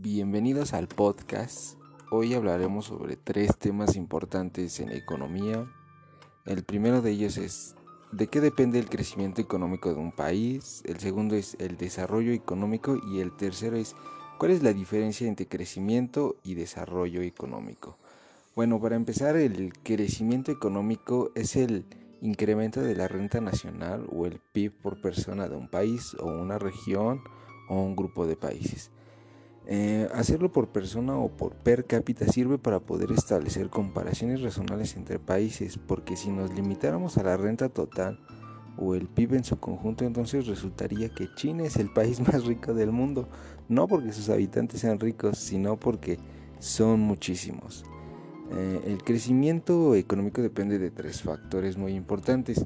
[0.00, 1.76] Bienvenidos al podcast.
[2.12, 5.68] Hoy hablaremos sobre tres temas importantes en economía.
[6.46, 7.74] El primero de ellos es
[8.12, 10.84] ¿de qué depende el crecimiento económico de un país?
[10.86, 13.96] El segundo es el desarrollo económico y el tercero es
[14.38, 17.98] ¿cuál es la diferencia entre crecimiento y desarrollo económico?
[18.54, 21.84] Bueno, para empezar, el crecimiento económico es el
[22.20, 26.56] incremento de la renta nacional o el PIB por persona de un país o una
[26.56, 27.20] región
[27.68, 28.92] o un grupo de países.
[29.70, 35.18] Eh, hacerlo por persona o por per cápita sirve para poder establecer comparaciones razonables entre
[35.18, 38.18] países, porque si nos limitáramos a la renta total
[38.78, 42.72] o el PIB en su conjunto, entonces resultaría que China es el país más rico
[42.72, 43.28] del mundo,
[43.68, 46.18] no porque sus habitantes sean ricos, sino porque
[46.60, 47.84] son muchísimos.
[48.50, 52.64] Eh, el crecimiento económico depende de tres factores muy importantes.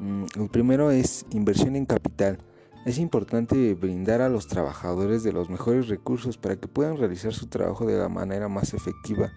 [0.00, 2.38] Mm, el primero es inversión en capital
[2.84, 7.46] es importante brindar a los trabajadores de los mejores recursos para que puedan realizar su
[7.46, 9.32] trabajo de la manera más efectiva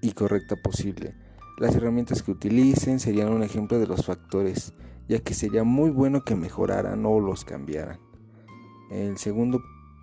[0.00, 1.14] y correcta posible.
[1.58, 4.74] Las herramientas que utilicen serían un ejemplo de los factores,
[5.08, 8.00] ya que sería muy bueno que mejoraran o los cambiaran.
[8.90, 9.60] El segundo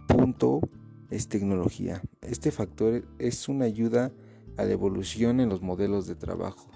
[0.07, 0.61] punto
[1.09, 2.01] es tecnología.
[2.21, 4.11] Este factor es una ayuda
[4.57, 6.69] a la evolución en los modelos de trabajo,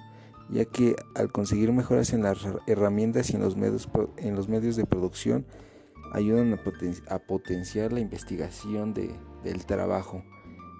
[0.49, 5.45] ya que al conseguir mejoras en las herramientas y en los medios, de producción,
[6.13, 10.23] ayudan a, potenciar la investigación del trabajo.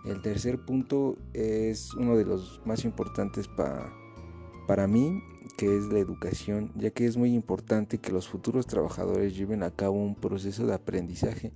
[0.06, 5.22] El tercer punto es uno de los más importantes para mí,
[5.58, 9.72] que es la educación, ya que es muy importante que los futuros trabajadores lleven a
[9.72, 11.52] cabo un proceso de aprendizaje,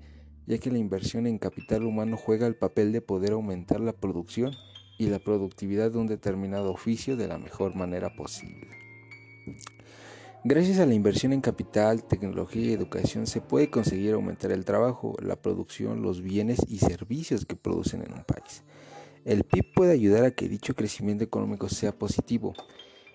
[0.48, 4.54] ya que la inversión en capital humano juega el papel de poder aumentar la producción
[4.98, 8.68] y la productividad de un determinado oficio de la mejor manera posible.
[10.50, 15.18] Gracias a la inversión en capital, tecnología y educación se puede conseguir aumentar el trabajo,
[15.22, 18.64] la producción, los bienes y servicios que producen en un país.
[19.26, 22.54] El PIB puede ayudar a que dicho crecimiento económico sea positivo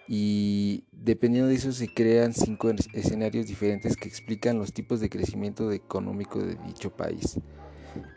[0.06, 5.72] y dependiendo de eso se crean cinco escenarios diferentes que explican los tipos de crecimiento
[5.72, 7.40] económico de dicho país.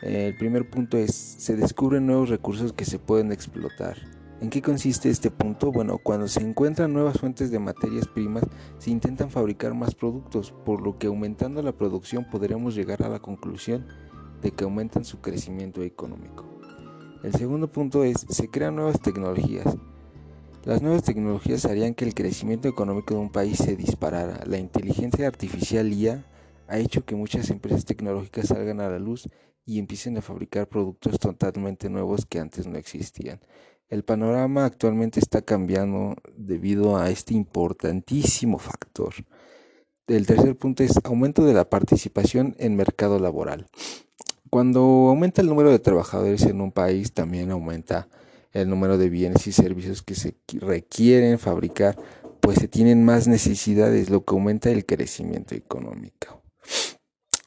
[0.02, 3.96] El primer punto es, se descubren nuevos recursos que se pueden explotar.
[4.38, 5.72] ¿En qué consiste este punto?
[5.72, 8.44] Bueno, cuando se encuentran nuevas fuentes de materias primas,
[8.76, 13.18] se intentan fabricar más productos, por lo que aumentando la producción podremos llegar a la
[13.18, 13.86] conclusión
[14.42, 16.44] de que aumentan su crecimiento económico.
[17.22, 19.74] El segundo punto es, se crean nuevas tecnologías.
[20.66, 24.44] Las nuevas tecnologías harían que el crecimiento económico de un país se disparara.
[24.46, 26.26] La inteligencia artificial IA
[26.68, 29.30] ha hecho que muchas empresas tecnológicas salgan a la luz
[29.64, 33.40] y empiecen a fabricar productos totalmente nuevos que antes no existían.
[33.88, 39.14] El panorama actualmente está cambiando debido a este importantísimo factor.
[40.08, 43.68] El tercer punto es aumento de la participación en mercado laboral.
[44.50, 48.08] Cuando aumenta el número de trabajadores en un país, también aumenta
[48.52, 51.96] el número de bienes y servicios que se requieren fabricar,
[52.40, 56.42] pues se tienen más necesidades, lo que aumenta el crecimiento económico.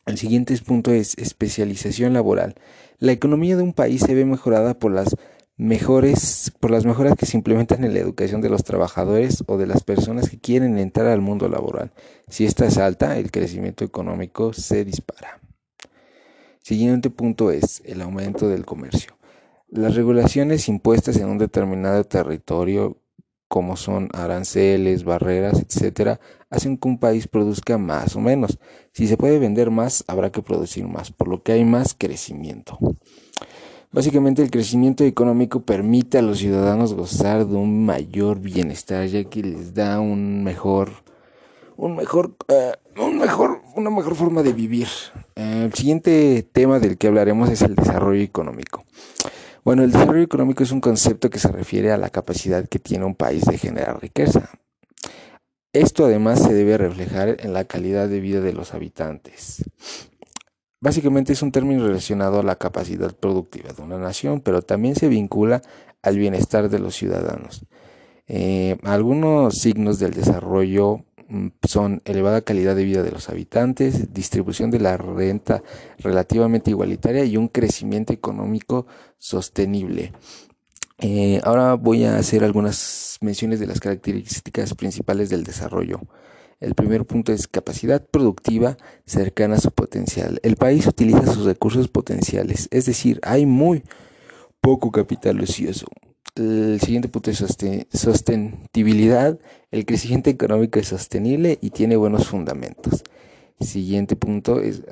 [0.05, 2.55] El siguiente punto es especialización laboral.
[2.97, 5.15] La economía de un país se ve mejorada por las
[5.59, 9.67] mejores, por las mejoras que se implementan en la educación de los trabajadores o de
[9.67, 11.91] las personas que quieren entrar al mundo laboral.
[12.29, 15.41] Si esta es alta, el crecimiento económico se dispara.
[16.63, 19.17] Siguiente punto es el aumento del comercio.
[19.67, 22.97] Las regulaciones impuestas en un determinado territorio,
[23.49, 28.59] como son aranceles, barreras, etcétera, hacen que un país produzca más o menos.
[28.93, 32.79] Si se puede vender más, habrá que producir más, por lo que hay más crecimiento.
[33.91, 39.41] Básicamente el crecimiento económico permite a los ciudadanos gozar de un mayor bienestar ya que
[39.41, 40.91] les da un mejor
[41.75, 44.87] un mejor eh, un mejor una mejor forma de vivir.
[45.35, 48.85] Eh, el siguiente tema del que hablaremos es el desarrollo económico.
[49.63, 53.05] Bueno, el desarrollo económico es un concepto que se refiere a la capacidad que tiene
[53.05, 54.51] un país de generar riqueza.
[55.73, 59.63] Esto además se debe reflejar en la calidad de vida de los habitantes.
[60.81, 65.09] Básicamente es un término relacionado a la capacidad productiva de una nación, pero también se
[65.09, 65.61] vincula
[66.01, 67.65] al bienestar de los ciudadanos.
[68.27, 74.71] Eh, algunos signos del desarrollo mm, son elevada calidad de vida de los habitantes, distribución
[74.71, 75.63] de la renta
[75.97, 78.85] relativamente igualitaria y un crecimiento económico
[79.17, 80.13] sostenible.
[80.99, 86.01] Eh, ahora voy a hacer algunas menciones de las características principales del desarrollo.
[86.59, 90.39] El primer punto es capacidad productiva cercana a su potencial.
[90.43, 93.83] El país utiliza sus recursos potenciales, es decir, hay muy
[94.61, 95.87] poco capital ocioso.
[96.35, 97.43] El siguiente punto es
[97.91, 99.39] sostenibilidad.
[99.71, 103.03] El crecimiento económico es sostenible y tiene buenos fundamentos.
[103.59, 104.83] Siguiente punto es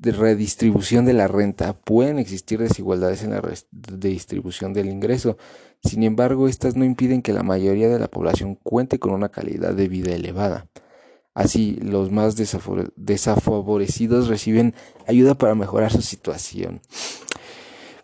[0.00, 1.72] redistribución de la renta.
[1.72, 5.36] Pueden existir desigualdades en la redistribución del ingreso.
[5.82, 9.74] Sin embargo, estas no impiden que la mayoría de la población cuente con una calidad
[9.74, 10.66] de vida elevada.
[11.34, 12.34] Así, los más
[12.96, 14.74] desafavorecidos reciben
[15.06, 16.80] ayuda para mejorar su situación.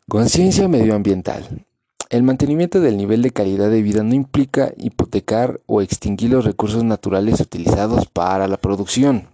[0.08, 1.66] Conciencia medioambiental.
[2.10, 6.84] El mantenimiento del nivel de calidad de vida no implica hipotecar o extinguir los recursos
[6.84, 9.28] naturales utilizados para la producción.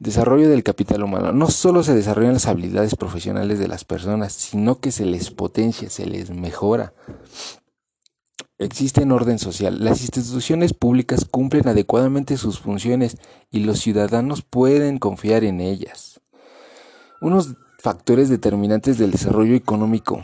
[0.00, 1.32] Desarrollo del capital humano.
[1.32, 5.88] No solo se desarrollan las habilidades profesionales de las personas, sino que se les potencia,
[5.88, 6.94] se les mejora.
[8.58, 9.84] Existe en orden social.
[9.84, 13.16] Las instituciones públicas cumplen adecuadamente sus funciones
[13.50, 16.20] y los ciudadanos pueden confiar en ellas.
[17.20, 20.22] Unos factores determinantes del desarrollo económico.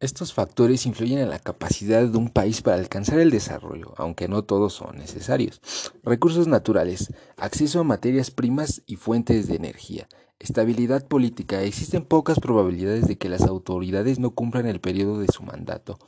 [0.00, 4.42] Estos factores influyen en la capacidad de un país para alcanzar el desarrollo, aunque no
[4.42, 5.60] todos son necesarios.
[6.02, 10.08] Recursos naturales, acceso a materias primas y fuentes de energía.
[10.42, 11.62] Estabilidad política.
[11.62, 16.00] Existen pocas probabilidades de que las autoridades no cumplan el periodo de su mandato.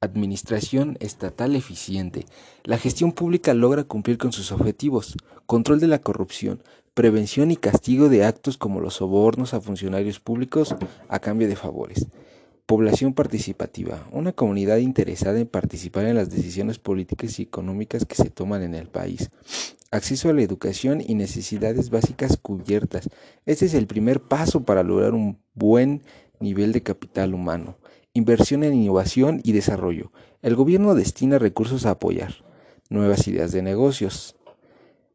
[0.00, 2.24] Administración estatal eficiente.
[2.62, 5.16] La gestión pública logra cumplir con sus objetivos.
[5.46, 6.62] Control de la corrupción.
[6.94, 10.76] Prevención y castigo de actos como los sobornos a funcionarios públicos
[11.08, 12.06] a cambio de favores.
[12.66, 18.30] Población participativa, una comunidad interesada en participar en las decisiones políticas y económicas que se
[18.30, 19.30] toman en el país.
[19.90, 23.10] Acceso a la educación y necesidades básicas cubiertas.
[23.44, 26.02] Este es el primer paso para lograr un buen
[26.40, 27.76] nivel de capital humano.
[28.14, 30.12] Inversión en innovación y desarrollo.
[30.40, 32.34] El gobierno destina recursos a apoyar
[32.92, 34.36] nuevas ideas de negocios,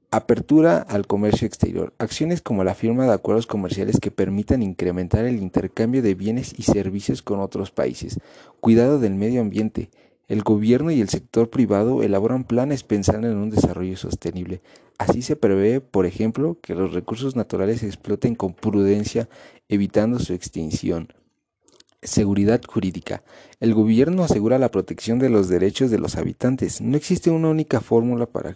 [0.09, 1.94] Apertura al comercio exterior.
[1.98, 6.63] Acciones como la firma de acuerdos comerciales que permitan incrementar el intercambio de bienes y
[6.63, 8.18] servicios con otros países.
[8.62, 9.89] Cuidado del medio ambiente.
[10.30, 14.62] El gobierno y el sector privado elaboran planes pensando en un desarrollo sostenible.
[14.98, 19.27] Así se prevé, por ejemplo, que los recursos naturales se exploten con prudencia,
[19.68, 21.09] evitando su extinción.
[22.01, 23.24] Seguridad jurídica.
[23.59, 26.80] El gobierno asegura la protección de los derechos de los habitantes.
[26.80, 28.56] No existe una única fórmula para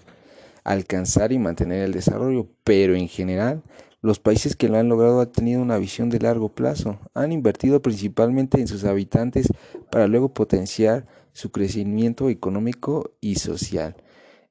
[0.64, 3.64] alcanzar y mantener el desarrollo, pero en general
[4.02, 7.82] los países que lo han logrado han tenido una visión de largo plazo, han invertido
[7.82, 9.48] principalmente en sus habitantes
[9.92, 13.96] para luego potenciar su crecimiento económico y social.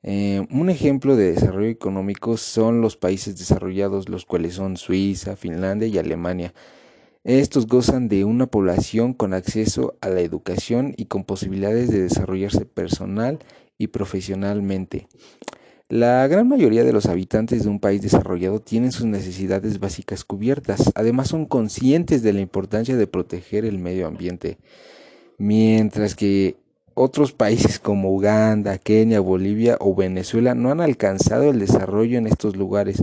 [0.02, 5.88] Eh, un ejemplo de desarrollo económico son los países desarrollados, los cuales son Suiza, Finlandia
[5.88, 6.54] y Alemania.
[7.24, 12.64] Estos gozan de una población con acceso a la educación y con posibilidades de desarrollarse
[12.64, 13.40] personal
[13.76, 15.08] y profesionalmente.
[15.90, 20.92] La gran mayoría de los habitantes de un país desarrollado tienen sus necesidades básicas cubiertas.
[20.94, 24.58] Además son conscientes de la importancia de proteger el medio ambiente.
[25.36, 26.54] Mientras que
[26.94, 32.54] otros países como Uganda, Kenia, Bolivia o Venezuela no han alcanzado el desarrollo en estos
[32.54, 33.02] lugares.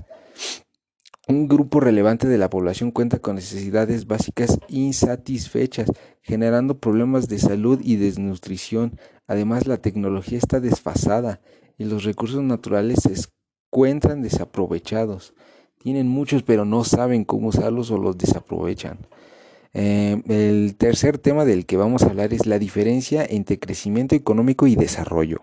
[1.28, 5.92] Un grupo relevante de la población cuenta con necesidades básicas insatisfechas,
[6.22, 8.98] generando problemas de salud y desnutrición.
[9.28, 11.42] Además, la tecnología está desfasada
[11.78, 13.14] y los recursos naturales se
[13.72, 15.34] encuentran desaprovechados.
[15.78, 19.08] Tienen muchos pero no saben cómo usarlos o los desaprovechan.
[19.74, 24.66] Eh, el tercer tema del que vamos a hablar es la diferencia entre crecimiento económico
[24.66, 25.40] y desarrollo.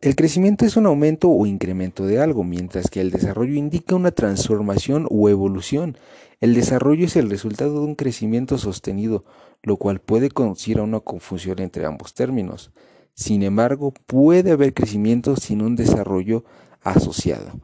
[0.00, 4.10] El crecimiento es un aumento o incremento de algo, mientras que el desarrollo indica una
[4.10, 5.96] transformación o evolución.
[6.40, 9.24] El desarrollo es el resultado de un crecimiento sostenido,
[9.62, 12.70] lo cual puede conducir a una confusión entre ambos términos.
[13.14, 16.44] Sin embargo, puede haber crecimiento sin un desarrollo
[16.82, 17.60] asociado.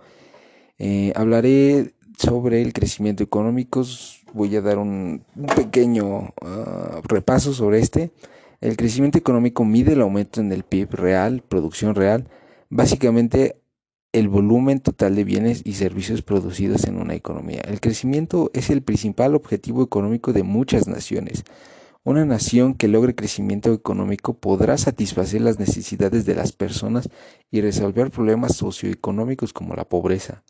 [0.78, 3.84] Eh, hablaré sobre el crecimiento económico.
[4.32, 5.24] Voy a dar un,
[5.56, 8.12] pequeño ah, repaso sobre este.
[8.60, 12.28] El crecimiento económico mide el aumento en el PIB real, producción real,
[12.68, 13.56] básicamente
[14.12, 17.60] el volumen total de bienes y servicios producidos en una economía.
[17.62, 21.44] El crecimiento es el principal objetivo económico de muchas naciones.
[22.02, 27.10] Una nación que logre crecimiento económico podrá satisfacer las necesidades de las personas
[27.50, 30.42] y resolver problemas socioeconómicos como la pobreza.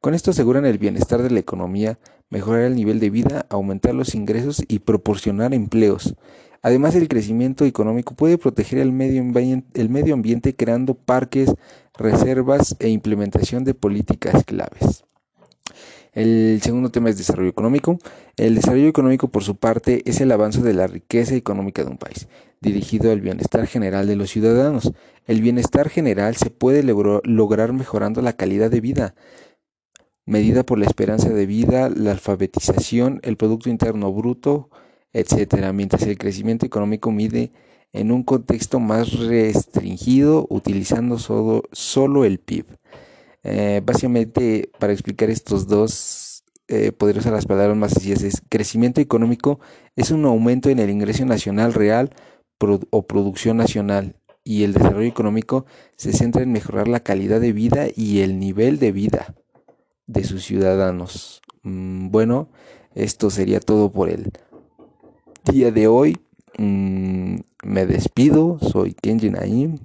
[0.00, 1.98] Con esto aseguran el bienestar de la economía,
[2.30, 6.14] mejorar el nivel de vida, aumentar los ingresos y proporcionar empleos.
[6.62, 11.52] Además, el crecimiento económico puede proteger el medio, ambiente creando parques,
[11.98, 15.04] reservas e implementación de políticas claves.
[16.16, 17.98] El segundo tema es desarrollo económico.
[18.38, 21.98] El desarrollo económico, por su parte, es el avance de la riqueza económica de un
[21.98, 22.26] país,
[22.62, 24.92] dirigido al bienestar general de los ciudadanos.
[25.26, 29.14] El bienestar general se puede lograr mejorando la calidad de vida,
[30.24, 34.70] medida por la esperanza de vida, la alfabetización, el Producto Interno Bruto,
[35.12, 37.52] etc., mientras el crecimiento económico mide
[37.92, 42.64] en un contexto más restringido, utilizando solo, solo el PIB.
[43.48, 49.00] Eh, básicamente, para explicar estos dos, eh, podría usar las palabras más sencillas, es crecimiento
[49.00, 49.60] económico
[49.94, 52.12] es un aumento en el ingreso nacional real
[52.90, 55.64] o producción nacional y el desarrollo económico
[55.96, 59.36] se centra en mejorar la calidad de vida y el nivel de vida
[60.08, 61.40] de sus ciudadanos.
[61.62, 62.48] Mm, bueno,
[62.96, 64.32] esto sería todo por el
[65.44, 66.18] día de hoy.
[66.58, 69.78] Mm, me despido, soy Kenji Naim